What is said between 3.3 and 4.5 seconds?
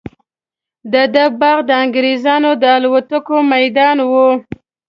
میدان وو.